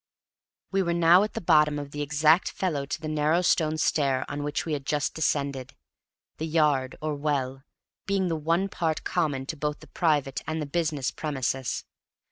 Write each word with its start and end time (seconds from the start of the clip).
We 0.71 0.81
were 0.81 0.95
now 0.95 1.21
at 1.21 1.33
the 1.35 1.39
bottom 1.41 1.77
of 1.77 1.91
the 1.91 2.01
exact 2.01 2.49
fellow 2.49 2.87
to 2.87 2.99
the 2.99 3.07
narrow 3.07 3.43
stone 3.43 3.77
stair 3.77 4.25
which 4.31 4.65
we 4.65 4.73
had 4.73 4.83
just 4.83 5.13
descended: 5.13 5.75
the 6.37 6.47
yard, 6.47 6.95
or 7.03 7.13
well, 7.13 7.61
being 8.07 8.27
the 8.27 8.35
one 8.35 8.67
part 8.67 9.03
common 9.03 9.45
to 9.45 9.55
both 9.55 9.79
the 9.79 9.85
private 9.87 10.41
and 10.47 10.59
the 10.59 10.65
business 10.65 11.11
premises. 11.11 11.85